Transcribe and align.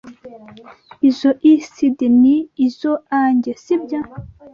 Izoi 1.09 1.53
CD 1.75 1.99
ni 2.21 2.35
izoanjye, 2.65 3.51
sibyo? 3.63 3.99